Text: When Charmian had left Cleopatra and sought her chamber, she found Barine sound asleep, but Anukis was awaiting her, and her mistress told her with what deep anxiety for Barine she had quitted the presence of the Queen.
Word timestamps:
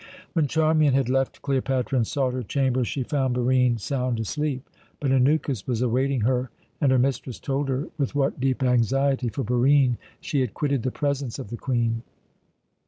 When 0.33 0.47
Charmian 0.47 0.95
had 0.95 1.09
left 1.09 1.43
Cleopatra 1.43 1.95
and 1.95 2.07
sought 2.07 2.33
her 2.33 2.41
chamber, 2.41 2.83
she 2.83 3.03
found 3.03 3.35
Barine 3.35 3.77
sound 3.77 4.19
asleep, 4.19 4.67
but 4.99 5.11
Anukis 5.11 5.67
was 5.67 5.83
awaiting 5.83 6.21
her, 6.21 6.49
and 6.81 6.91
her 6.91 6.97
mistress 6.97 7.37
told 7.39 7.69
her 7.69 7.87
with 7.99 8.15
what 8.15 8.39
deep 8.39 8.63
anxiety 8.63 9.29
for 9.29 9.43
Barine 9.43 9.97
she 10.19 10.41
had 10.41 10.55
quitted 10.55 10.81
the 10.81 10.89
presence 10.89 11.37
of 11.37 11.51
the 11.51 11.55
Queen. 11.57 12.01